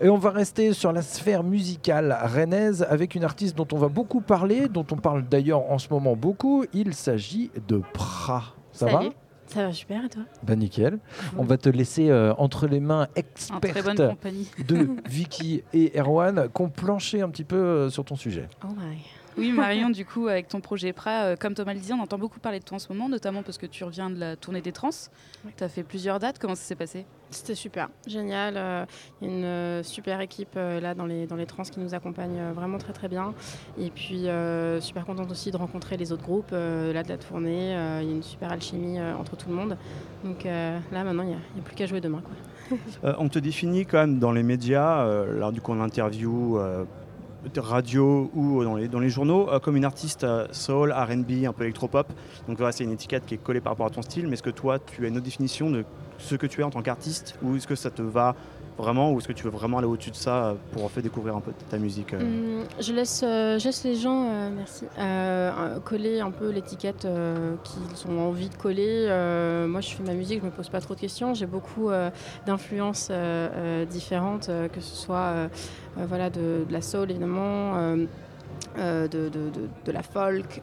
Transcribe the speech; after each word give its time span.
Et 0.00 0.08
on 0.08 0.18
va 0.18 0.30
rester 0.30 0.72
sur 0.72 0.92
la 0.92 1.02
sphère 1.02 1.42
musicale 1.42 2.16
rennaise 2.22 2.86
avec 2.88 3.16
une 3.16 3.24
artiste 3.24 3.56
dont 3.56 3.66
on 3.72 3.78
va 3.78 3.88
beaucoup 3.88 4.20
parler, 4.20 4.68
dont 4.68 4.86
on 4.92 4.96
parle 4.96 5.24
d'ailleurs 5.28 5.70
en 5.70 5.78
ce 5.78 5.88
moment 5.90 6.14
beaucoup. 6.14 6.64
Il 6.72 6.94
s'agit 6.94 7.50
de 7.66 7.82
Pra. 7.92 8.54
Ça 8.72 8.86
va 8.86 9.02
ça 9.48 9.64
va 9.64 9.72
super 9.72 10.04
et 10.04 10.08
toi? 10.10 10.24
Bah 10.42 10.56
nickel. 10.56 10.98
On 11.38 11.42
va 11.42 11.56
te 11.56 11.70
laisser 11.70 12.10
euh, 12.10 12.34
entre 12.36 12.66
les 12.66 12.80
mains 12.80 13.08
expertes 13.16 13.98
de 14.68 14.88
Vicky 15.08 15.62
et 15.72 15.98
Erwan 15.98 16.48
qui 16.54 16.62
ont 16.62 16.68
planché 16.68 17.22
un 17.22 17.30
petit 17.30 17.44
peu 17.44 17.56
euh, 17.56 17.88
sur 17.88 18.04
ton 18.04 18.14
sujet. 18.14 18.46
Oh 18.62 18.74
my. 18.76 18.98
Oui, 19.38 19.52
Marion, 19.52 19.88
du 19.90 20.04
coup, 20.04 20.26
avec 20.26 20.48
ton 20.48 20.60
projet 20.60 20.92
PRA, 20.92 21.22
euh, 21.22 21.36
comme 21.36 21.54
Thomas 21.54 21.72
le 21.72 21.78
disait, 21.78 21.94
on 21.94 22.02
entend 22.02 22.18
beaucoup 22.18 22.40
parler 22.40 22.58
de 22.58 22.64
toi 22.64 22.74
en 22.74 22.78
ce 22.80 22.92
moment, 22.92 23.08
notamment 23.08 23.44
parce 23.44 23.56
que 23.56 23.66
tu 23.66 23.84
reviens 23.84 24.10
de 24.10 24.18
la 24.18 24.34
tournée 24.34 24.60
des 24.60 24.72
trans. 24.72 24.90
Tu 25.56 25.62
as 25.62 25.68
fait 25.68 25.84
plusieurs 25.84 26.18
dates. 26.18 26.40
Comment 26.40 26.56
ça 26.56 26.62
s'est 26.62 26.74
passé? 26.74 27.06
C'était 27.30 27.54
super, 27.54 27.88
génial. 28.06 28.54
Euh, 28.56 28.84
il 29.20 29.28
y 29.28 29.30
a 29.30 29.34
une 29.34 29.44
euh, 29.44 29.82
super 29.84 30.20
équipe 30.20 30.54
là 30.56 30.94
dans 30.94 31.06
les, 31.06 31.26
dans 31.26 31.36
les 31.36 31.46
trans 31.46 31.62
qui 31.62 31.78
nous 31.78 31.94
accompagne 31.94 32.50
vraiment 32.52 32.78
très 32.78 32.92
très 32.92 33.06
bien. 33.06 33.32
Et 33.78 33.90
puis, 33.90 34.26
super 34.80 35.04
contente 35.06 35.30
aussi 35.30 35.52
de 35.52 35.56
rencontrer 35.56 35.96
les 35.96 36.10
autres 36.10 36.24
groupes 36.24 36.50
là 36.50 37.02
de 37.02 37.08
la 37.08 37.18
tournée. 37.18 37.70
Il 38.02 38.08
y 38.08 38.12
a 38.12 38.14
une 38.14 38.22
super 38.22 38.50
alchimie 38.50 39.00
entre 39.00 39.36
tout 39.36 39.48
le 39.48 39.54
monde. 39.54 39.76
Donc 40.24 40.44
là, 40.44 41.04
maintenant, 41.04 41.22
il 41.22 41.28
n'y 41.28 41.34
a, 41.34 41.62
plus 41.64 41.76
qu'à 41.76 41.86
jouer 41.86 42.00
demain. 42.00 42.22
Quoi. 42.22 43.14
on 43.18 43.28
te 43.28 43.38
définit 43.38 43.86
quand 43.86 43.98
même 43.98 44.18
dans 44.18 44.32
les 44.32 44.42
médias, 44.42 45.06
lors 45.26 45.52
du 45.52 45.60
coup 45.60 45.72
en 45.72 45.80
interview 45.80 46.58
radio 47.56 48.30
ou 48.34 48.64
dans 48.64 49.00
les, 49.00 49.08
journaux 49.08 49.48
euh, 49.50 49.58
comme 49.58 49.76
une 49.76 49.84
artiste 49.84 50.24
euh, 50.24 50.46
soul, 50.52 50.92
RB, 50.92 51.46
un 51.46 51.52
peu 51.52 51.64
électropop. 51.64 52.06
Donc 52.46 52.58
voilà, 52.58 52.72
c'est 52.72 52.84
une 52.84 52.92
étiquette 52.92 53.24
qui 53.26 53.34
est 53.34 53.38
collée 53.38 53.60
par 53.60 53.72
rapport 53.72 53.86
à 53.86 53.90
ton 53.90 54.02
style, 54.02 54.26
mais 54.26 54.34
est-ce 54.34 54.42
que 54.42 54.50
toi, 54.50 54.78
tu 54.78 55.04
as 55.04 55.08
une 55.08 55.16
autre 55.16 55.24
définition 55.24 55.70
de 55.70 55.84
ce 56.18 56.34
que 56.34 56.46
tu 56.46 56.60
es 56.60 56.64
en 56.64 56.70
tant 56.70 56.82
qu'artiste 56.82 57.38
ou 57.42 57.56
est-ce 57.56 57.66
que 57.66 57.74
ça 57.74 57.90
te 57.90 58.02
va 58.02 58.34
vraiment 58.78 59.12
ou 59.12 59.18
est-ce 59.18 59.28
que 59.28 59.32
tu 59.32 59.44
veux 59.44 59.50
vraiment 59.50 59.78
aller 59.78 59.86
au-dessus 59.86 60.10
de 60.10 60.16
ça 60.16 60.44
euh, 60.44 60.54
pour 60.72 60.84
en 60.84 60.88
fait 60.88 61.02
découvrir 61.02 61.36
un 61.36 61.40
peu 61.40 61.52
ta 61.68 61.78
musique 61.78 62.14
hum, 62.14 62.64
je, 62.80 62.92
laisse, 62.92 63.20
je 63.22 63.64
laisse 63.64 63.84
les 63.84 63.96
gens 63.96 64.50
merci, 64.50 64.86
coller 65.84 66.20
un 66.20 66.30
peu 66.30 66.50
l'étiquette 66.50 67.06
qu'ils 67.64 68.10
ont 68.10 68.28
envie 68.28 68.48
de 68.48 68.54
coller. 68.54 69.06
moi, 69.68 69.80
je 69.80 69.90
fais 69.90 70.02
ma 70.02 70.14
musique, 70.14 70.40
je 70.40 70.46
me 70.46 70.50
pose 70.50 70.68
pas 70.68 70.80
trop 70.80 70.94
de 70.94 71.00
questions. 71.00 71.34
J'ai 71.34 71.46
beaucoup 71.46 71.90
d'influences 72.46 73.10
différentes, 73.90 74.50
que 74.72 74.80
ce 74.80 74.96
soit 74.96 75.48
euh, 75.98 76.06
voilà, 76.06 76.30
de, 76.30 76.64
la 76.70 76.82
soul 76.82 77.10
évidemment. 77.10 77.96
Euh, 78.76 78.98
euh, 78.98 79.08
de, 79.08 79.28
de, 79.28 79.92
la 79.92 80.02
folk, 80.02 80.62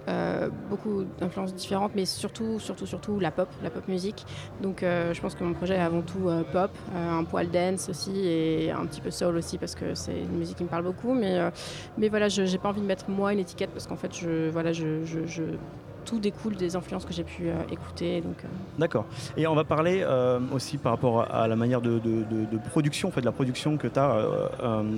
beaucoup 0.69 1.03
d'influences 1.19 1.53
différentes, 1.53 1.91
mais 1.95 2.05
surtout, 2.05 2.59
surtout, 2.59 2.85
surtout 2.85 3.19
la 3.19 3.31
pop, 3.31 3.49
la 3.63 3.69
pop 3.69 3.87
musique. 3.87 4.25
Donc 4.61 4.81
je 4.81 5.19
pense 5.21 5.35
que 5.35 5.43
mon 5.43 5.53
projet 5.53 5.75
est 5.75 5.79
avant 5.79 6.01
tout 6.01 6.29
pop, 6.51 6.71
un 6.95 7.23
poil 7.23 7.49
dance 7.49 7.89
aussi 7.89 8.27
et 8.27 8.71
un 8.71 8.85
petit 8.85 9.01
peu 9.01 9.11
soul 9.11 9.37
aussi 9.37 9.57
parce 9.57 9.75
que 9.75 9.93
c'est 9.95 10.19
une 10.19 10.37
musique 10.37 10.57
qui 10.57 10.63
me 10.63 10.69
parle 10.69 10.83
beaucoup. 10.83 11.13
Mais, 11.13 11.39
mais 11.97 12.09
voilà, 12.09 12.29
je 12.29 12.43
n'ai 12.43 12.57
pas 12.57 12.69
envie 12.69 12.81
de 12.81 12.85
mettre 12.85 13.09
moi 13.09 13.33
une 13.33 13.39
étiquette 13.39 13.71
parce 13.71 13.87
qu'en 13.87 13.95
fait, 13.95 14.13
je, 14.15 14.49
voilà, 14.49 14.73
je, 14.73 15.03
je 15.05 15.43
tout 16.05 16.19
découle 16.19 16.55
des 16.55 16.75
influences 16.75 17.05
que 17.05 17.13
j'ai 17.13 17.23
pu 17.23 17.49
euh, 17.49 17.55
écouter. 17.71 18.23
Euh. 18.25 18.47
D'accord. 18.79 19.05
Et 19.35 19.47
on 19.47 19.55
va 19.55 19.63
parler 19.63 20.01
euh, 20.03 20.39
aussi 20.53 20.77
par 20.77 20.93
rapport 20.93 21.29
à 21.33 21.47
la 21.47 21.55
manière 21.55 21.81
de, 21.81 21.99
production, 22.69 23.09
en 23.09 23.11
fait, 23.11 23.21
de 23.21 23.25
la 23.25 23.31
production 23.31 23.77
que 23.77 23.87
tu 23.87 23.99
as 23.99 24.25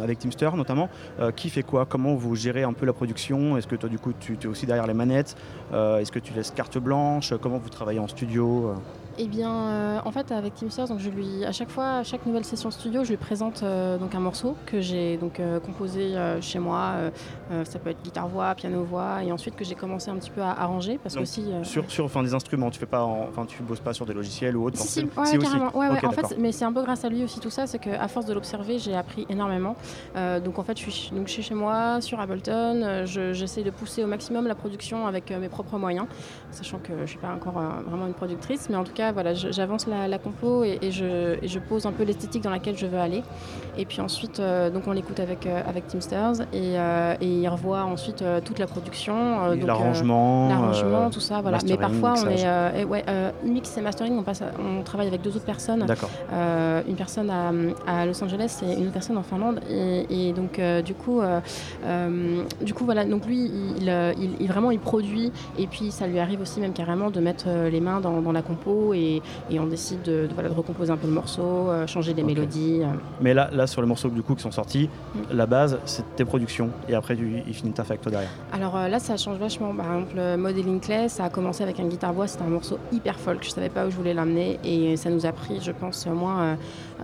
avec 0.01 0.19
Teamster 0.19 0.55
notamment. 0.55 0.89
qui 1.35 1.49
fait 1.49 1.63
quoi? 1.63 1.85
Comment 1.85 2.15
vous 2.15 2.35
gérez 2.35 2.63
un 2.63 2.73
peu 2.73 2.85
la 2.85 2.93
production? 2.93 3.57
Est-ce 3.57 3.67
que 3.67 3.75
toi, 3.75 3.89
du 3.89 3.97
coup, 3.97 4.13
tu 4.19 4.37
es 4.41 4.47
aussi 4.47 4.65
derrière 4.65 4.87
les 4.87 4.93
manettes? 4.93 5.35
Est-ce 5.71 6.11
que 6.11 6.19
tu 6.19 6.33
laisses 6.33 6.51
carte 6.51 6.77
blanche? 6.77 7.33
Comment 7.41 7.57
vous 7.57 7.69
travaillez 7.69 7.99
en 7.99 8.07
studio 8.07 8.75
eh 9.19 9.27
bien, 9.27 9.51
euh, 9.51 9.99
en 10.05 10.11
fait, 10.11 10.31
avec 10.31 10.53
Team 10.53 10.69
donc 10.89 10.99
je 10.99 11.09
lui, 11.09 11.43
à 11.45 11.51
chaque 11.51 11.69
fois, 11.69 11.97
à 11.97 12.03
chaque 12.03 12.25
nouvelle 12.25 12.45
session 12.45 12.69
studio, 12.71 13.03
je 13.03 13.09
lui 13.09 13.17
présente 13.17 13.63
euh, 13.63 13.97
donc 13.97 14.13
un 14.13 14.19
morceau 14.19 14.55
que 14.65 14.79
j'ai 14.79 15.17
donc 15.17 15.39
euh, 15.39 15.59
composé 15.59 16.15
chez 16.41 16.59
moi. 16.59 16.93
ça 17.63 17.79
peut 17.79 17.89
être 17.89 18.01
guitare 18.03 18.27
voix, 18.27 18.53
piano 18.55 18.83
voix, 18.83 19.23
et 19.23 19.31
ensuite 19.31 19.55
que 19.55 19.63
j'ai 19.63 19.75
commencé 19.75 20.09
un 20.09 20.15
petit 20.15 20.29
peu 20.29 20.41
à 20.41 20.51
arranger 20.51 20.99
parce 21.01 21.15
que 21.15 21.21
aussi 21.21 21.45
sur 21.63 21.89
sur 21.89 22.05
enfin 22.05 22.23
des 22.23 22.33
instruments, 22.33 22.69
tu 22.69 22.79
fais 22.79 22.85
pas, 22.85 23.03
enfin 23.03 23.45
tu 23.45 23.61
bosses 23.63 23.79
pas 23.79 23.93
sur 23.93 24.05
des 24.05 24.13
logiciels 24.13 24.55
ou 24.55 24.65
autre. 24.65 24.77
Si, 24.77 24.87
si, 24.87 25.01
ouais, 25.01 25.37
carrément. 25.37 25.75
Ouais, 25.75 25.87
en 26.05 26.11
fait, 26.11 26.37
mais 26.37 26.51
c'est 26.51 26.65
un 26.65 26.73
peu 26.73 26.83
grâce 26.83 27.03
à 27.05 27.09
lui 27.09 27.23
aussi 27.23 27.39
tout 27.39 27.49
ça, 27.49 27.67
c'est 27.67 27.79
qu'à 27.79 28.07
force 28.07 28.25
de 28.25 28.33
l'observer, 28.33 28.79
j'ai 28.79 28.95
appris 28.95 29.25
énormément. 29.29 29.75
donc 30.15 30.59
en 30.59 30.63
fait, 30.63 30.79
je 30.79 30.89
suis 30.89 31.11
donc 31.15 31.27
chez 31.27 31.55
moi 31.55 32.01
sur 32.01 32.19
Ableton, 32.19 33.05
j'essaie 33.05 33.63
de 33.63 33.71
pousser 33.71 34.03
au 34.03 34.07
maximum 34.07 34.47
la 34.47 34.55
production 34.55 35.07
avec 35.07 35.31
mes 35.31 35.49
propres 35.49 35.77
moyens, 35.77 36.07
sachant 36.51 36.79
que 36.79 36.93
je 37.01 37.05
suis 37.05 37.19
pas 37.19 37.33
encore 37.33 37.61
vraiment 37.87 38.07
une 38.07 38.13
productrice, 38.13 38.69
mais 38.69 38.75
en 38.75 38.83
tout 38.83 38.93
cas 38.93 39.06
voilà, 39.11 39.33
j'avance 39.33 39.87
la, 39.87 40.17
compo 40.17 40.63
et, 40.63 40.91
je, 40.91 41.59
pose 41.59 41.85
un 41.85 41.91
peu 41.91 42.03
l'esthétique 42.03 42.43
dans 42.43 42.49
laquelle 42.49 42.77
je 42.77 42.85
veux 42.85 42.99
aller. 42.99 43.23
Et 43.77 43.85
puis 43.85 44.01
ensuite, 44.01 44.39
euh, 44.39 44.69
donc 44.69 44.83
on 44.87 44.91
l'écoute 44.91 45.19
avec, 45.19 45.45
euh, 45.45 45.61
avec 45.67 45.87
Teamsters 45.87 46.41
et, 46.53 46.77
euh, 46.77 47.15
et, 47.21 47.27
il 47.27 47.47
revoit 47.47 47.83
ensuite 47.83 48.23
toute 48.43 48.59
la 48.59 48.67
production. 48.67 49.53
l'arrangement. 49.55 50.49
l'arrangement, 50.49 51.09
tout 51.09 51.19
ça, 51.19 51.41
voilà. 51.41 51.59
Mais 51.65 51.77
parfois, 51.77 52.15
on 52.23 52.29
est. 52.29 52.83
ouais, 52.83 53.03
mix 53.43 53.77
et 53.77 53.81
mastering, 53.81 54.17
on, 54.17 54.23
passe 54.23 54.43
on 54.59 54.83
travaille 54.83 55.07
avec 55.07 55.21
deux 55.21 55.35
autres 55.35 55.45
personnes. 55.45 55.85
Une 56.87 56.95
personne 56.95 57.29
à, 57.29 58.05
Los 58.05 58.23
Angeles 58.23 58.61
et 58.63 58.73
une 58.73 58.83
autre 58.83 58.93
personne 58.93 59.17
en 59.17 59.23
Finlande. 59.23 59.59
Et, 59.69 60.33
donc, 60.33 60.59
du 60.83 60.93
coup, 60.93 61.21
du 62.61 62.73
coup, 62.73 62.85
voilà, 62.85 63.05
donc 63.05 63.25
lui, 63.25 63.51
il, 63.79 63.91
il, 64.39 64.47
vraiment, 64.47 64.71
il 64.71 64.79
produit 64.79 65.31
et 65.57 65.67
puis 65.67 65.91
ça 65.91 66.07
lui 66.07 66.19
arrive 66.19 66.41
aussi 66.41 66.59
même 66.59 66.73
carrément 66.73 67.09
de 67.09 67.19
mettre 67.19 67.47
les 67.49 67.79
mains 67.79 67.99
dans, 67.99 68.21
dans 68.21 68.31
la 68.31 68.41
compo 68.41 68.93
et, 68.97 69.59
on 69.59 69.65
décide 69.65 70.01
de, 70.03 70.27
voilà, 70.33 70.49
de, 70.49 70.53
recomposer 70.53 70.91
un 70.91 70.97
peu 70.97 71.07
le 71.07 71.13
morceau, 71.13 71.41
euh, 71.41 71.87
changer 71.87 72.13
des 72.13 72.23
mélodies. 72.23 72.81
Euh. 72.81 72.87
Mais 73.21 73.33
là, 73.33 73.49
là, 73.51 73.67
sur 73.67 73.81
les 73.81 73.87
morceaux 73.87 74.09
du 74.09 74.21
coup 74.21 74.35
qui 74.35 74.43
sont 74.43 74.51
sortis, 74.51 74.89
mm. 75.15 75.19
la 75.35 75.45
base, 75.45 75.79
c'est 75.85 76.03
tes 76.15 76.25
productions 76.25 76.69
et 76.87 76.95
après, 76.95 77.15
tu, 77.15 77.41
il 77.47 77.53
finit 77.53 77.71
ta 77.71 77.83
toi 77.83 78.11
derrière. 78.11 78.29
Alors 78.51 78.75
euh, 78.75 78.87
là, 78.87 78.99
ça 78.99 79.17
change 79.17 79.37
vachement. 79.37 79.73
Par 79.73 79.85
exemple, 79.85 80.37
Modeling 80.37 80.79
Clay, 80.79 81.09
ça 81.09 81.25
a 81.25 81.29
commencé 81.29 81.63
avec 81.63 81.79
un 81.79 81.85
guitare-voix, 81.85 82.27
c'était 82.27 82.43
un 82.43 82.49
morceau 82.49 82.77
hyper 82.91 83.19
folk. 83.19 83.43
Je 83.43 83.49
savais 83.49 83.69
pas 83.69 83.85
où 83.85 83.89
je 83.89 83.95
voulais 83.95 84.13
l'amener 84.13 84.59
et 84.63 84.97
ça 84.97 85.09
nous 85.09 85.25
a 85.25 85.31
pris, 85.31 85.59
je 85.61 85.71
pense, 85.71 86.07
au 86.07 86.13
moins 86.13 86.57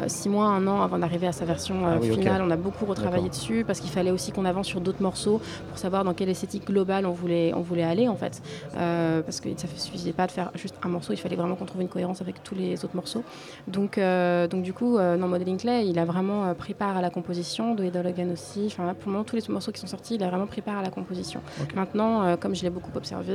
six 0.08 0.30
mois, 0.30 0.46
un 0.46 0.66
an 0.68 0.82
avant 0.82 0.98
d'arriver 0.98 1.28
à 1.28 1.32
sa 1.32 1.46
version 1.46 1.86
ah 1.86 2.02
finale. 2.02 2.42
On 2.44 2.52
a 2.52 2.58
beaucoup 2.58 2.86
retravaillé 2.86 3.30
dessus 3.30 3.64
parce 3.66 3.80
qu'il 3.80 3.92
fallait 3.92 4.12
aussi 4.12 4.32
qu'on 4.32 4.46
avance 4.46 4.68
sur 4.68 4.82
d'autres 4.82 5.02
morceaux 5.02 5.42
pour 5.70 5.78
savoir 5.78 6.04
dans 6.04 6.14
quelle 6.14 6.30
esthétique 6.30 6.66
globale 6.66 7.06
on 7.06 7.12
voulait, 7.12 7.54
on 7.56 7.62
voulait 7.62 7.84
aller 7.84 8.08
en 8.08 8.16
fait. 8.16 8.42
parce 8.74 9.40
que 9.40 9.50
ça 9.56 9.68
ne 9.68 9.80
suffisait 9.80 10.14
pas 10.14 10.28
de 10.28 10.32
faire 10.32 10.52
juste 10.56 10.76
un 10.84 10.90
morceau, 10.90 11.14
il 11.14 11.18
fallait 11.18 11.36
vraiment 11.36 11.56
qu'on 11.56 11.66
trouve 11.66 11.83
une 11.84 11.90
cohérence 11.90 12.22
avec 12.22 12.44
tous 12.44 12.56
les 12.56 12.84
autres 12.84 12.96
morceaux. 12.96 13.24
Donc, 13.68 13.98
euh, 13.98 14.48
donc 14.48 14.64
du 14.64 14.74
coup, 14.74 14.98
euh, 14.98 15.18
dans 15.18 15.28
Modeling 15.28 15.58
Clay, 15.58 15.88
il 15.88 16.00
a 16.00 16.06
vraiment 16.06 16.46
euh, 16.46 16.54
pris 16.54 16.74
part 16.74 16.98
à 16.98 17.02
la 17.02 17.10
composition, 17.10 17.76
de 17.76 17.84
Logan 17.84 18.32
aussi. 18.32 18.64
Enfin, 18.68 18.94
pour 18.94 19.08
le 19.08 19.12
moment, 19.14 19.24
tous 19.24 19.36
les 19.36 19.44
morceaux 19.50 19.72
qui 19.72 19.80
sont 19.80 19.88
sortis, 19.88 20.16
il 20.16 20.24
a 20.24 20.30
vraiment 20.30 20.48
pris 20.48 20.62
part 20.62 20.78
à 20.78 20.82
la 20.82 20.90
composition. 20.90 21.42
Maintenant, 21.76 22.38
comme 22.38 22.56
je 22.56 22.64
l'ai 22.64 22.70
beaucoup 22.70 22.92
observé, 22.96 23.34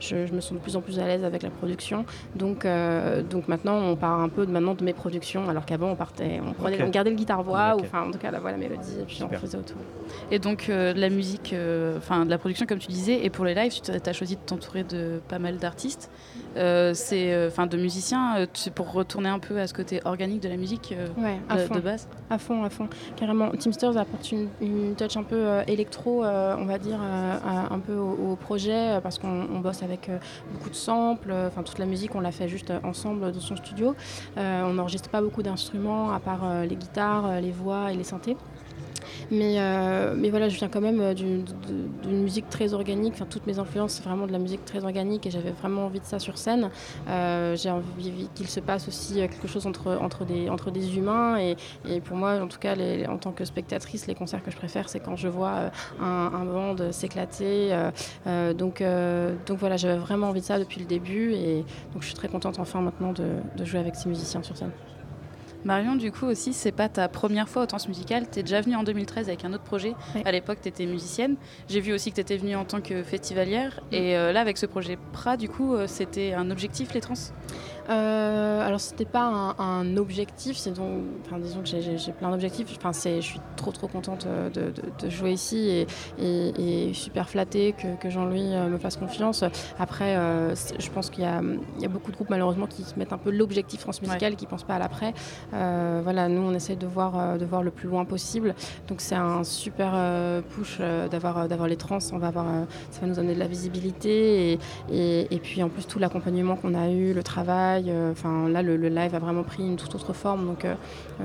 je, 0.00 0.16
me 0.32 0.40
sens 0.40 0.52
de 0.52 0.58
plus 0.58 0.76
en 0.76 0.80
plus 0.80 0.98
à 0.98 1.06
l'aise 1.06 1.24
avec 1.24 1.42
la 1.42 1.50
production. 1.50 2.04
Donc, 2.34 2.66
donc 3.30 3.48
maintenant, 3.48 3.78
on 3.78 3.96
part 3.96 4.20
un 4.20 4.28
peu 4.28 4.46
de, 4.46 4.52
maintenant 4.52 4.74
de 4.74 4.84
mes 4.84 4.92
productions, 4.92 5.48
alors 5.48 5.64
qu'avant, 5.64 5.90
on 5.90 5.96
partait, 5.96 6.40
on, 6.46 6.52
prenait, 6.52 6.82
on 6.82 6.88
gardait 6.88 7.10
le 7.10 7.16
guitare-voix, 7.16 7.76
ou 7.76 7.80
enfin, 7.80 8.06
en 8.06 8.10
tout 8.10 8.18
cas, 8.18 8.30
la 8.30 8.40
voix, 8.40 8.50
la 8.50 8.58
mélodie, 8.58 9.00
et 9.00 9.04
puis 9.04 9.22
on 9.22 9.28
faisait 9.28 9.58
autour. 9.58 9.78
Et 10.30 10.38
donc, 10.38 10.68
de 10.68 10.98
la 10.98 11.10
musique, 11.10 11.54
enfin, 11.96 12.24
de 12.24 12.30
la 12.30 12.38
production, 12.38 12.66
comme 12.66 12.78
tu 12.78 12.88
disais, 12.88 13.24
et 13.24 13.30
pour 13.30 13.44
les 13.44 13.54
lives, 13.54 13.80
tu 13.80 13.90
as 13.90 14.12
choisi 14.12 14.36
de 14.36 14.40
t'entourer 14.40 14.84
de 14.84 15.20
pas 15.28 15.38
mal 15.38 15.56
d'artistes. 15.58 16.10
C'est, 16.94 17.46
enfin, 17.46 17.66
de 17.66 17.76
musiciens 17.76 18.36
euh, 18.36 18.46
c'est 18.54 18.72
pour 18.72 18.92
retourner 18.92 19.28
un 19.28 19.38
peu 19.38 19.58
à 19.58 19.66
ce 19.66 19.74
côté 19.74 20.00
organique 20.04 20.42
de 20.42 20.48
la 20.48 20.56
musique 20.56 20.94
euh, 20.96 21.08
de, 21.68 21.80
base 21.80 22.08
À 22.30 22.38
fond, 22.38 22.64
à 22.64 22.70
fond. 22.70 22.88
Carrément. 23.16 23.50
Teamsters 23.50 23.96
apporte 23.96 24.30
une, 24.32 24.94
touch 24.96 25.16
un 25.16 25.22
peu 25.22 25.36
euh, 25.36 25.62
électro, 25.66 26.24
on 26.24 26.64
va 26.64 26.78
dire, 26.78 27.00
un 27.00 27.78
peu 27.78 27.94
au, 27.94 28.36
projet, 28.36 28.98
parce 29.02 29.18
qu'on 29.18 29.60
bosse 29.60 29.82
avec 29.82 30.10
beaucoup 30.52 30.70
de 30.70 30.74
samples. 30.74 31.32
Enfin, 31.32 31.62
toute 31.62 31.78
la 31.78 31.86
musique, 31.86 32.14
on 32.14 32.20
l'a 32.20 32.32
fait 32.32 32.48
juste 32.48 32.72
ensemble 32.84 33.32
dans 33.32 33.40
son 33.40 33.56
studio. 33.56 33.94
on 34.36 34.72
n'enregistre 34.72 35.08
pas 35.08 35.20
beaucoup 35.20 35.42
d'instruments, 35.42 36.12
à 36.12 36.20
part 36.20 36.64
les 36.64 36.76
guitares, 36.76 37.40
les 37.40 37.50
voix 37.50 37.92
et 37.92 37.96
les 37.96 38.04
synthés. 38.04 38.36
Mais, 39.30 39.56
euh, 39.58 40.14
mais 40.16 40.30
voilà, 40.30 40.48
je 40.48 40.56
viens 40.56 40.68
quand 40.68 40.80
même 40.80 41.00
euh, 41.00 41.14
d'une 41.14 41.44
musique 42.22 42.48
très 42.48 42.74
organique. 42.74 43.14
Enfin, 43.14 43.26
toutes 43.28 43.46
mes 43.46 43.58
influences, 43.58 43.92
c'est 43.92 44.04
vraiment 44.04 44.26
de 44.26 44.32
la 44.32 44.38
musique 44.38 44.64
très 44.64 44.84
organique 44.84 45.26
et 45.26 45.30
j'avais 45.30 45.50
vraiment 45.50 45.86
envie 45.86 46.00
de 46.00 46.04
ça 46.04 46.18
sur 46.18 46.38
scène. 46.38 46.70
Euh, 47.08 47.56
j'ai 47.56 47.70
envie 47.70 48.28
qu'il 48.34 48.48
se 48.48 48.60
passe 48.60 48.88
aussi 48.88 49.14
quelque 49.14 49.48
chose 49.48 49.66
entre, 49.66 49.98
entre, 50.00 50.24
des, 50.24 50.48
entre 50.48 50.70
des 50.70 50.96
humains. 50.96 51.38
Et, 51.38 51.56
et 51.88 52.00
pour 52.00 52.16
moi, 52.16 52.40
en 52.40 52.48
tout 52.48 52.58
cas, 52.58 52.74
en 53.08 53.18
tant 53.18 53.32
que 53.32 53.44
spectatrice, 53.44 54.06
les 54.06 54.14
concerts 54.14 54.42
que 54.42 54.50
je 54.50 54.56
préfère, 54.56 54.88
c'est 54.88 55.00
quand 55.00 55.16
je 55.16 55.28
vois 55.28 55.70
un, 56.00 56.30
un 56.32 56.44
band 56.44 56.76
s'éclater. 56.92 57.76
donc, 58.56 58.82
donc 59.46 59.58
voilà, 59.58 59.76
j'avais 59.76 59.98
vraiment 59.98 60.28
envie 60.28 60.40
de 60.40 60.46
ça 60.46 60.58
depuis 60.58 60.80
le 60.80 60.86
début. 60.86 61.32
Et 61.32 61.64
donc 61.92 62.02
je 62.02 62.06
suis 62.06 62.14
très 62.14 62.28
contente 62.28 62.58
enfin 62.58 62.80
maintenant 62.80 63.12
de 63.12 63.64
jouer 63.64 63.80
avec 63.80 63.96
ces 63.96 64.08
musiciens 64.08 64.42
sur 64.42 64.56
scène. 64.56 64.72
Marion, 65.66 65.96
du 65.96 66.12
coup, 66.12 66.26
aussi, 66.26 66.52
c'est 66.52 66.70
pas 66.70 66.88
ta 66.88 67.08
première 67.08 67.48
fois 67.48 67.64
au 67.64 67.66
Temps 67.66 67.78
Musical. 67.88 68.30
Tu 68.30 68.38
es 68.38 68.42
déjà 68.44 68.60
venue 68.60 68.76
en 68.76 68.84
2013 68.84 69.26
avec 69.26 69.44
un 69.44 69.52
autre 69.52 69.64
projet. 69.64 69.94
À 70.24 70.30
l'époque, 70.30 70.58
tu 70.62 70.68
étais 70.68 70.86
musicienne. 70.86 71.34
J'ai 71.68 71.80
vu 71.80 71.92
aussi 71.92 72.10
que 72.10 72.14
tu 72.14 72.20
étais 72.20 72.36
venue 72.36 72.54
en 72.54 72.64
tant 72.64 72.80
que 72.80 73.02
festivalière. 73.02 73.80
Et 73.90 74.16
euh, 74.16 74.32
là, 74.32 74.42
avec 74.42 74.58
ce 74.58 74.66
projet 74.66 74.96
PRA, 75.12 75.36
du 75.36 75.48
coup, 75.48 75.74
euh, 75.74 75.88
c'était 75.88 76.34
un 76.34 76.52
objectif, 76.52 76.94
les 76.94 77.00
trans 77.00 77.14
euh, 77.88 78.66
alors 78.66 78.80
c'était 78.80 79.04
pas 79.04 79.54
un, 79.58 79.96
objectif, 79.96 80.56
c'est 80.56 80.72
donc, 80.72 81.02
enfin, 81.24 81.38
disons 81.38 81.60
que 81.60 81.68
j'ai 81.68 82.12
plein 82.12 82.30
d'objectifs. 82.30 82.76
Enfin, 82.76 82.92
je 82.92 83.20
suis 83.20 83.40
trop 83.56 83.70
trop 83.70 83.86
contente 83.86 84.26
euh, 84.26 84.50
de, 84.50 85.08
jouer 85.08 85.32
ici 85.32 85.86
et, 86.18 86.90
super 86.92 87.28
flattée 87.28 87.74
que, 88.00 88.10
Jean-Louis 88.10 88.54
euh, 88.54 88.68
me 88.68 88.78
fasse 88.78 88.96
confiance. 88.96 89.44
Après, 89.78 90.14
je 90.78 90.90
pense 90.90 91.10
qu'il 91.10 91.24
y, 91.24 91.26
a 91.26 91.88
beaucoup 91.88 92.10
de 92.10 92.16
groupes 92.16 92.30
malheureusement 92.30 92.66
qui 92.66 92.84
mettent 92.96 93.12
un 93.12 93.18
peu 93.18 93.30
l'objectif 93.30 93.80
France 93.80 94.02
Musicale, 94.02 94.36
qui 94.36 94.46
pensent 94.46 94.64
pas 94.64 94.74
à 94.74 94.78
l'après. 94.78 95.14
voilà, 95.52 96.28
nous 96.28 96.42
on 96.42 96.54
essaie 96.54 96.76
de 96.76 96.86
voir, 96.86 97.38
de 97.38 97.44
voir 97.44 97.62
le 97.62 97.70
plus 97.70 97.88
loin 97.88 98.04
possible. 98.04 98.54
Donc 98.88 99.00
c'est 99.00 99.14
un 99.14 99.44
super 99.44 99.92
push 100.50 100.80
d'avoir 101.10 101.48
d'avoir 101.48 101.68
les 101.68 101.76
trans. 101.76 101.98
On 102.12 102.18
va 102.18 102.28
avoir, 102.28 102.46
ça 102.90 103.00
va 103.00 103.06
nous 103.06 103.14
donner 103.14 103.34
de 103.34 103.38
la 103.38 103.46
visibilité 103.48 104.58
et, 104.90 105.34
et 105.34 105.38
puis 105.38 105.62
en 105.62 105.68
plus 105.68 105.86
tout 105.86 105.98
l'accompagnement 105.98 106.56
qu'on 106.56 106.74
a 106.74 106.88
eu, 106.90 107.12
le 107.12 107.22
travail. 107.22 107.75
Euh, 107.88 108.12
enfin, 108.12 108.48
là, 108.48 108.62
le, 108.62 108.76
live 108.76 109.14
a 109.14 109.18
vraiment 109.18 109.42
pris 109.42 109.66
une 109.66 109.76
toute 109.76 109.94
autre 109.94 110.12
forme. 110.12 110.46
Donc, 110.46 110.64
euh, 110.64 110.74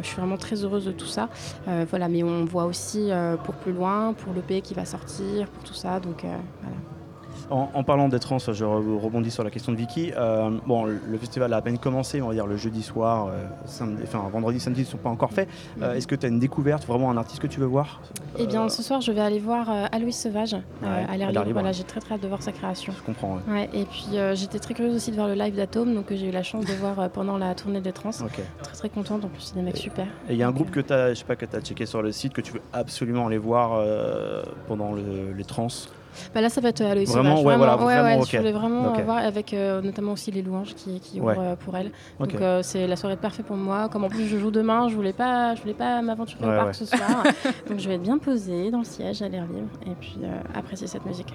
je 0.01 0.07
suis 0.07 0.18
vraiment 0.18 0.38
très 0.38 0.63
heureuse 0.63 0.86
de 0.86 0.92
tout 0.92 1.07
ça. 1.07 1.30
Euh, 1.68 1.86
voilà, 1.89 2.07
mais 2.07 2.24
on 2.24 2.45
voit 2.45 2.65
aussi 2.65 3.09
pour 3.44 3.56
plus 3.56 3.74
loin, 3.74 4.13
pour 4.13 4.33
le 4.33 4.42
pays 4.42 4.62
qui 4.62 4.74
va 4.74 4.86
sortir, 4.86 5.48
pour 5.48 5.63
tout 5.63 5.74
ça. 5.74 6.00
Donc, 6.00 6.21
voilà. 6.21 6.77
En, 7.51 7.83
parlant 7.83 8.07
des 8.07 8.19
trans, 8.19 8.38
je 8.39 8.63
rebondis 8.63 9.30
sur 9.30 9.44
la 9.44 9.50
question 9.50 9.74
de 9.74 9.78
Vicky. 9.78 10.13
Euh, 10.16 10.51
bon, 10.66 10.86
le 10.86 11.18
festival 11.18 11.54
a 11.54 11.57
à 11.57 11.62
peine 11.62 11.78
commencé, 11.78 12.22
on 12.22 12.30
va 12.30 12.33
dire 12.33 12.48
le 12.48 12.56
jeudi 12.56 12.81
soir, 12.81 13.28
euh, 13.28 13.45
enfin 14.04 14.30
vendredi, 14.31 14.60
samedi 14.60 14.81
ne 14.81 14.86
sont 14.86 14.98
pas 14.98 15.10
encore 15.10 15.31
faits. 15.31 15.50
Euh, 15.81 15.94
est-ce 15.94 16.07
que 16.07 16.16
tu 16.16 16.25
as 16.25 16.30
une 16.30 16.39
découverte, 16.39 16.86
vraiment 16.88 17.12
un 17.12 17.18
artiste 17.18 17.42
que 17.42 17.48
tu 17.48 17.60
veux 17.60 17.66
voir 17.66 18.01
Eh 18.39 18.48
bien, 18.48 18.69
ce 18.69 18.81
soir, 18.81 19.01
je 19.01 19.12
vais 19.12 19.19
aller 19.19 19.39
voir 19.39 19.69
Aloïs 19.92 20.18
Sauvage 20.18 20.56
à 20.81 21.18
l'air 21.18 21.31
libre. 21.31 21.51
Voilà, 21.51 21.74
j'ai 21.74 21.83
très 21.83 22.00
très 22.00 22.16
hâte 22.16 22.22
de 22.22 22.28
voir 22.30 22.42
sa 22.42 22.54
création. 22.54 22.94
Je 22.98 23.04
comprends. 23.04 23.39
Ouais. 23.50 23.69
et 23.74 23.84
puis 23.86 24.07
j'étais 24.34 24.60
très 24.60 24.74
curieuse 24.74 24.95
aussi 24.95 25.12
de 25.12 25.18
voir 25.18 25.27
le 25.27 25.34
live 25.34 25.56
d'Atome, 25.56 25.94
donc 25.94 26.06
j'ai 26.10 26.30
eu 26.30 26.31
la 26.31 26.44
chance 26.44 26.66
de 26.66 26.74
voir 26.74 27.10
pendant 27.10 27.38
la 27.38 27.54
tournée 27.54 27.81
des 27.81 27.92
trans. 27.92 28.12
Très 28.12 28.74
très 28.74 28.89
contente. 28.89 29.25
En 29.25 29.27
plus, 29.27 29.42
c'est 29.42 29.56
des 29.56 29.62
mecs 29.62 29.77
super. 29.77 30.06
Et 30.30 30.34
il 30.34 30.38
y 30.38 30.44
a 30.44 30.48
un 30.48 30.51
groupe 30.51 30.72
que 30.72 30.80
tu 30.80 30.94
as, 30.94 31.10
je 31.10 31.19
sais 31.19 31.25
pas, 31.25 31.36
que 31.36 31.45
tu 31.45 31.56
as 31.56 31.62
checké 31.62 31.86
sur 31.86 32.01
le 32.01 32.13
site 32.13 32.34
que 32.34 32.42
tu 32.42 32.54
veux 32.54 32.62
absolument 32.72 33.27
aller 33.27 33.38
voir 33.38 33.84
pendant 34.68 34.94
les 34.95 35.44
trans. 35.44 35.68
Bah 36.34 36.42
là, 36.42 36.50
ça 36.50 36.62
va 36.62 36.69
être 36.69 36.84
vraiment, 36.84 37.06
Sauvage. 37.06 37.46
Ouais, 37.46 37.58
vraiment, 37.58 37.78
voilà, 37.78 38.18
ouais, 38.18 38.25
Je 38.25 38.38
voulais 38.38 38.52
vraiment 38.52 38.94
voir 39.04 39.18
avec 39.18 39.54
euh, 39.54 39.81
notamment 39.81 40.13
aussi 40.13 40.31
les 40.31 40.42
louanges 40.42 40.75
qui, 40.75 41.00
qui 41.00 41.19
ouvrent 41.19 41.36
euh, 41.40 41.56
pour 41.56 41.75
elle. 41.75 41.92
Donc 42.19 42.36
euh, 42.36 42.62
c'est 42.63 42.88
la 42.88 42.96
soirée 42.96 43.18
parfaite 43.18 43.46
pour 43.46 43.56
moi. 43.56 43.90
Comme 43.90 44.04
en 44.04 44.10
plus 44.10 44.25
je 44.25 44.38
joue 44.38 44.52
demain, 44.52 44.88
je 44.90 44.96
voulais 44.96 45.13
pas, 45.13 45.56
je 45.56 45.62
voulais 45.62 45.74
pas 45.74 46.02
m'aventurer 46.02 46.44
au 46.44 46.48
parc 46.48 46.75
ce 46.75 46.86
soir. 46.86 47.24
Donc 47.69 47.80
je 47.80 47.88
vais 47.88 47.96
être 47.96 48.04
bien 48.04 48.18
posée 48.18 48.72
dans 48.72 48.80
le 48.80 48.86
siège 48.86 49.22
à 49.22 49.30
l'air 49.30 49.44
libre 49.44 49.69
et 49.86 49.96
puis 50.00 50.19
apprécier 50.56 50.88
cette 50.88 51.06
musique. 51.06 51.34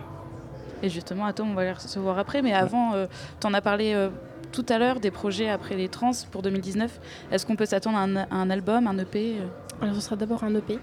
Et 0.82 0.88
justement, 0.88 1.24
attends, 1.24 1.46
on 1.50 1.54
va 1.54 1.64
les 1.64 1.72
recevoir 1.72 2.18
après. 2.18 2.42
Mais 2.42 2.52
avant, 2.52 2.92
tu 3.40 3.46
en 3.46 3.54
as 3.54 3.60
parlé 3.60 4.08
tout 4.52 4.66
à 4.68 4.78
l'heure 4.78 5.00
des 5.00 5.10
projets 5.10 5.48
après 5.48 5.76
les 5.76 5.88
trans 5.88 6.12
pour 6.30 6.42
2019. 6.42 7.00
Est-ce 7.32 7.46
qu'on 7.46 7.56
peut 7.56 7.66
s'attendre 7.66 7.98
à, 7.98 8.02
un, 8.02 8.50
album, 8.50 8.86
un 8.86 8.98
EP 8.98 9.36
Alors 9.80 9.94
ce 9.94 10.00
sera 10.00 10.16
d'abord 10.16 10.44
un 10.44 10.54
EP 10.54 10.78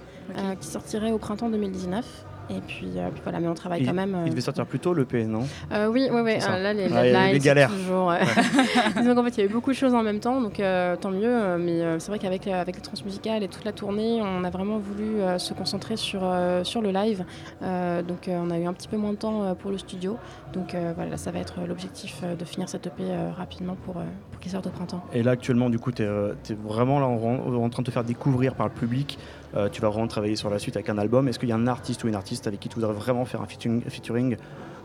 qui 0.59 0.67
sortirait 0.67 1.11
au 1.11 1.19
printemps 1.19 1.49
2019. 1.49 2.25
Et 2.49 2.59
puis, 2.59 2.91
euh, 2.97 3.09
puis, 3.11 3.21
voilà, 3.23 3.39
mais 3.39 3.47
on 3.47 3.53
travaille 3.53 3.85
quand 3.85 3.93
même. 3.93 4.17
Il 4.25 4.29
devait 4.31 4.41
euh, 4.41 4.43
sortir 4.43 4.65
plus 4.65 4.79
tôt 4.79 4.93
le 4.93 5.05
P, 5.05 5.23
non? 5.25 5.43
Euh, 5.71 5.87
Oui, 5.87 6.09
oui, 6.11 6.21
oui. 6.23 6.37
là, 6.39 6.73
les, 6.73 6.91
ah, 6.93 7.31
les 7.31 7.39
galères. 7.39 7.69
Toujours, 7.69 8.13
Disons 8.97 9.15
qu'en 9.15 9.23
fait, 9.23 9.37
il 9.37 9.39
y 9.39 9.43
a 9.43 9.45
eu 9.45 9.51
beaucoup 9.51 9.71
de 9.71 9.75
choses 9.75 9.93
en 9.93 10.03
même 10.03 10.19
temps, 10.19 10.41
donc 10.41 10.61
tant 11.01 11.11
mieux. 11.11 11.57
Mais 11.57 11.99
c'est 11.99 12.09
vrai 12.09 12.19
qu'avec 12.19 12.47
avec 12.47 12.75
les 12.75 12.81
transmusicales 12.81 13.43
et 13.43 13.47
toute 13.47 13.63
la 13.63 13.71
tournée, 13.71 14.21
on 14.21 14.43
a 14.43 14.49
vraiment 14.49 14.77
voulu 14.77 15.21
se 15.37 15.53
concentrer 15.53 15.95
sur, 15.95 16.21
sur 16.63 16.81
le 16.81 16.91
live. 16.91 17.23
donc 17.61 18.27
on 18.27 18.51
a 18.51 18.59
eu 18.59 18.65
un 18.65 18.73
petit 18.73 18.87
peu 18.87 18.97
moins 18.97 19.11
de 19.11 19.17
temps 19.17 19.55
pour 19.55 19.71
le 19.71 19.77
studio. 19.77 20.17
Donc 20.53 20.75
voilà, 20.95 21.17
ça 21.17 21.31
va 21.31 21.39
être 21.39 21.55
l'objectif 21.67 22.21
de 22.23 22.45
finir 22.45 22.67
cette 22.69 22.87
EP 22.87 23.03
rapidement 23.37 23.75
pour, 23.85 23.95
pour 24.31 24.39
qu'il 24.41 24.51
sorte 24.51 24.67
au 24.67 24.71
printemps. 24.71 25.03
Et 25.13 25.23
là, 25.23 25.31
actuellement, 25.31 25.69
du 25.69 25.79
coup, 25.79 25.91
tu 25.91 26.03
es, 26.03 26.05
es, 26.05 26.55
vraiment 26.63 26.99
là, 26.99 27.07
en, 27.07 27.55
en 27.55 27.69
train 27.69 27.81
de 27.81 27.87
te 27.87 27.91
faire 27.91 28.03
découvrir 28.03 28.55
par 28.55 28.67
le 28.67 28.73
public. 28.73 29.17
Euh, 29.55 29.69
tu 29.69 29.81
vas 29.81 29.89
vraiment 29.89 30.07
travailler 30.07 30.35
sur 30.35 30.49
la 30.49 30.59
suite 30.59 30.75
avec 30.75 30.89
un 30.89 30.97
album. 30.97 31.27
Est-ce 31.27 31.39
qu'il 31.39 31.49
y 31.49 31.51
a 31.51 31.55
un 31.55 31.67
artiste 31.67 32.03
ou 32.03 32.07
une 32.07 32.15
artiste 32.15 32.47
avec 32.47 32.59
qui 32.59 32.69
tu 32.69 32.75
voudrais 32.75 32.93
vraiment 32.93 33.25
faire 33.25 33.41
un 33.41 33.47
featuring, 33.47 34.37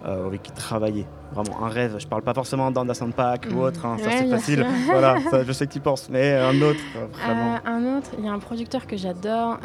euh, 0.06 0.28
avec 0.28 0.44
qui 0.44 0.52
travailler 0.52 1.06
vraiment 1.32 1.64
un 1.64 1.68
rêve. 1.68 1.96
Je 1.98 2.06
parle 2.06 2.22
pas 2.22 2.32
forcément 2.32 2.70
d'un 2.70 2.86
Pack 3.10 3.48
ou 3.50 3.56
mm. 3.56 3.58
autre, 3.58 3.84
hein, 3.84 3.96
ça 3.98 4.10
c'est 4.12 4.30
facile. 4.30 4.64
voilà, 4.86 5.16
je 5.44 5.52
sais 5.52 5.66
que 5.66 5.72
tu 5.72 5.80
penses, 5.80 6.08
mais 6.08 6.34
un 6.36 6.62
autre, 6.62 6.78
euh, 6.96 7.06
vraiment. 7.06 7.58
un 7.66 7.98
autre, 7.98 8.10
il 8.16 8.24
y 8.24 8.28
a 8.28 8.32
un 8.32 8.38
producteur 8.38 8.86
que 8.86 8.96
j'adore. 8.96 9.58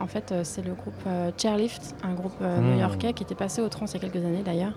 en 0.00 0.06
fait, 0.08 0.34
c'est 0.42 0.66
le 0.66 0.74
groupe 0.74 1.02
Chairlift, 1.36 1.94
un 2.02 2.14
groupe 2.14 2.40
mm. 2.40 2.62
new-yorkais 2.62 3.12
qui 3.12 3.22
était 3.22 3.36
passé 3.36 3.62
au 3.62 3.68
trans 3.68 3.86
il 3.86 3.94
y 3.94 3.96
a 3.96 4.00
quelques 4.00 4.24
années 4.24 4.42
d'ailleurs. 4.44 4.72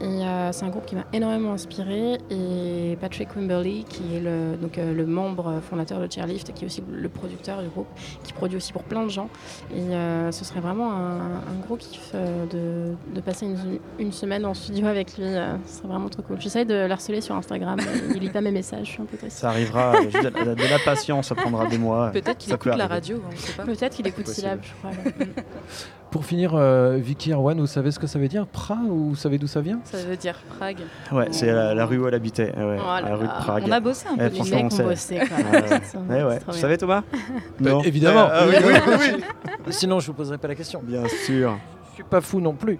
Et 0.00 0.22
c'est 0.52 0.64
un 0.64 0.68
groupe 0.68 0.86
qui 0.86 0.94
m'a 0.94 1.06
énormément 1.12 1.52
inspiré. 1.52 2.18
Et 2.30 2.96
Patrick 3.00 3.34
Wimberly, 3.34 3.84
qui 3.84 4.14
est 4.14 4.20
le, 4.20 4.56
donc, 4.56 4.76
le 4.76 5.06
membre 5.06 5.60
fondateur 5.68 5.98
de 5.98 6.10
Chairlift, 6.10 6.52
qui 6.54 6.62
est 6.62 6.66
aussi 6.66 6.84
le 6.88 7.08
producteur 7.08 7.62
du 7.62 7.68
groupe, 7.68 7.88
qui 8.22 8.32
produit 8.32 8.56
aussi 8.56 8.72
pour 8.72 8.84
plein 8.84 9.02
de 9.02 9.10
gens. 9.10 9.28
Et 9.74 9.90
ce 10.30 10.44
serait 10.44 10.60
vraiment 10.60 10.92
un, 10.92 11.66
gros 11.66 11.76
kiff 11.76 12.14
de, 12.14 12.94
de 13.12 13.20
passer 13.20 13.46
une, 13.46 13.80
une 13.98 14.12
semaine 14.12 14.35
en 14.44 14.54
studio 14.54 14.86
avec 14.86 15.16
lui. 15.16 15.24
Euh, 15.24 15.56
ce 15.66 15.78
serait 15.78 15.88
vraiment 15.88 16.08
trop 16.08 16.22
cool. 16.22 16.40
J'essaie 16.40 16.64
de 16.64 16.74
l'harceler 16.74 17.20
sur 17.20 17.34
Instagram. 17.34 17.78
il 18.14 18.20
lit 18.20 18.30
pas 18.30 18.40
mes 18.40 18.50
messages. 18.50 18.86
Je 18.86 18.92
suis 18.92 19.02
un 19.02 19.06
peu 19.06 19.16
triste. 19.16 19.38
Ça 19.38 19.48
arrivera. 19.48 19.94
Euh, 19.96 20.54
de 20.54 20.70
la 20.70 20.78
patience, 20.84 21.28
ça 21.28 21.34
prendra 21.34 21.66
des 21.66 21.78
mois. 21.78 22.10
Peut-être 22.10 22.38
qu'il 22.38 22.52
écoute 22.52 22.74
la 22.76 22.86
radio. 22.86 23.22
Peut-être 23.64 23.96
qu'il 23.96 24.06
écoute 24.06 24.26
Syllab, 24.28 24.60
je 24.62 24.72
crois. 24.78 24.90
Pour 26.10 26.24
finir, 26.24 26.52
euh, 26.54 26.96
Vicky 26.98 27.32
Erwan, 27.32 27.58
vous 27.58 27.66
savez 27.66 27.90
ce 27.90 27.98
que 27.98 28.06
ça 28.06 28.18
veut 28.18 28.28
dire 28.28 28.46
Pra 28.46 28.76
ou 28.76 29.10
vous 29.10 29.16
savez 29.16 29.38
d'où 29.38 29.46
ça 29.46 29.60
vient? 29.60 29.80
Ça 29.84 29.98
veut 29.98 30.16
dire 30.16 30.38
Prague. 30.56 30.78
Ouais, 31.12 31.28
c'est 31.32 31.52
la, 31.52 31.84
rue 31.84 31.98
où 31.98 32.08
elle 32.08 32.14
habitait. 32.14 32.54
Ouais, 32.56 32.78
oh 32.80 33.04
la 33.04 33.16
rue 33.16 33.26
de 33.26 33.32
Prague. 33.32 33.64
On 33.66 33.72
a 33.72 33.80
bossé 33.80 34.06
un 34.08 34.16
peu. 34.16 34.28
Les 34.28 34.50
mecs 34.50 34.72
ont 34.72 34.84
bossé. 34.84 35.20
ouais, 36.08 36.22
ouais. 36.22 36.38
Vous 36.46 36.52
savez, 36.52 36.78
Thomas? 36.78 37.02
Non. 37.60 37.82
Évidemment. 37.82 38.28
Ah, 38.30 38.44
oui, 38.46 38.54
oui, 38.64 38.74
oui, 38.98 39.24
Sinon, 39.70 40.00
je 40.00 40.06
vous 40.06 40.14
poserai 40.14 40.38
pas 40.38 40.48
la 40.48 40.54
question. 40.54 40.80
Bien 40.82 41.02
sûr 41.26 41.58
suis 41.96 42.04
pas 42.04 42.20
fou 42.20 42.40
non 42.40 42.54
plus. 42.54 42.78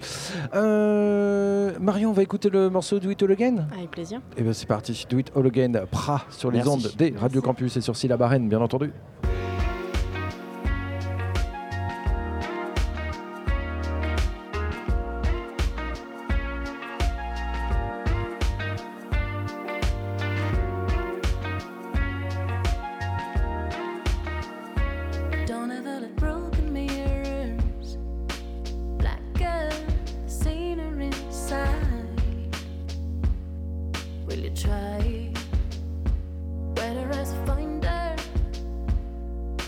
Euh, 0.55 1.73
Marion, 1.81 2.11
on 2.11 2.13
va 2.13 2.23
écouter 2.23 2.51
le 2.51 2.69
morceau 2.69 2.99
Do 2.99 3.11
It 3.11 3.23
All 3.23 3.33
Again? 3.33 3.67
Avec 3.75 3.91
plaisir. 3.91 4.19
Et 4.19 4.41
eh 4.41 4.43
bien 4.43 4.53
c'est 4.53 4.67
parti, 4.67 5.07
Do 5.09 5.19
It 5.19 5.33
All 5.35 5.47
Again, 5.47 5.73
Pra, 5.91 6.25
sur 6.31 6.51
les 6.51 6.67
ondes 6.69 6.91
des 6.97 7.15
Radio 7.19 7.41
Campus 7.41 7.77
et 7.77 7.81
sur 7.81 7.97
Silla 7.97 8.17
Barren, 8.17 8.49
bien 8.49 8.61
entendu. 8.61 8.93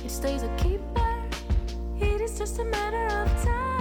Stays 0.09 0.43
a 0.43 0.49
keeper. 0.57 1.23
It 2.01 2.23
is 2.23 2.39
just 2.39 2.59
a 2.59 2.65
matter 2.65 3.07
of 3.15 3.45
time. 3.45 3.78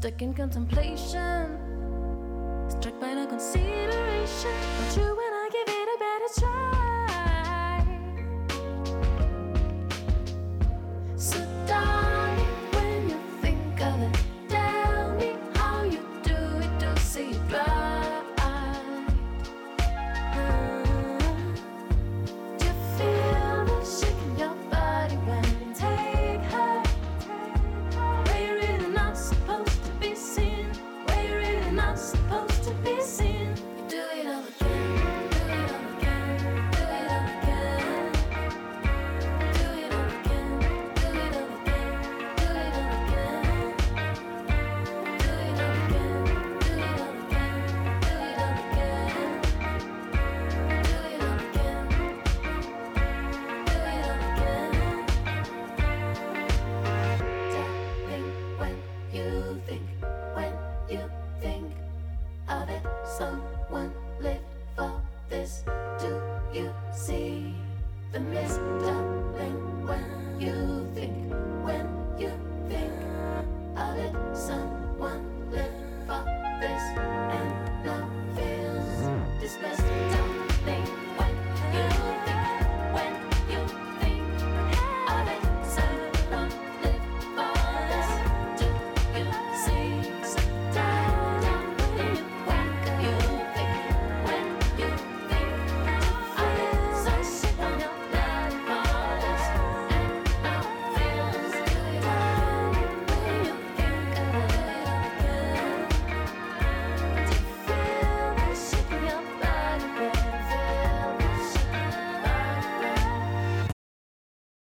stuck 0.00 0.22
in 0.22 0.32
contemplation. 0.32 1.89